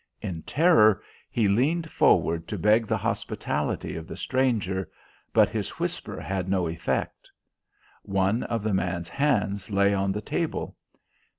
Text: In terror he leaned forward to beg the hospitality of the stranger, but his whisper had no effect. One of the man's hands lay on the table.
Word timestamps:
In 0.19 0.41
terror 0.41 1.03
he 1.29 1.47
leaned 1.47 1.91
forward 1.91 2.47
to 2.47 2.57
beg 2.57 2.87
the 2.87 2.97
hospitality 2.97 3.95
of 3.95 4.07
the 4.07 4.17
stranger, 4.17 4.89
but 5.31 5.47
his 5.47 5.77
whisper 5.79 6.19
had 6.19 6.49
no 6.49 6.67
effect. 6.67 7.29
One 8.01 8.41
of 8.45 8.63
the 8.63 8.73
man's 8.73 9.09
hands 9.09 9.69
lay 9.69 9.93
on 9.93 10.11
the 10.11 10.19
table. 10.21 10.75